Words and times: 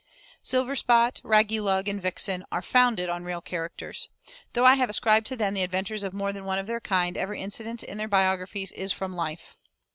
Silverspot, 0.43 1.21
Raggylug, 1.23 1.87
and 1.87 2.01
Vixen 2.01 2.43
are 2.51 2.63
founded 2.63 3.07
on 3.07 3.23
real 3.23 3.39
characters. 3.39 4.09
Though 4.53 4.65
I 4.65 4.73
have 4.73 4.89
ascribed 4.89 5.27
to 5.27 5.35
them 5.35 5.53
the 5.53 5.61
adventures 5.61 6.01
of 6.01 6.11
more 6.11 6.33
than 6.33 6.43
one 6.43 6.57
of 6.57 6.65
their 6.65 6.79
kind, 6.81 7.15
every 7.15 7.39
incident 7.39 7.83
in 7.83 7.99
their 7.99 8.07
biographies 8.07 8.71
is 8.71 8.91
from 8.91 9.13
life. 9.13 9.57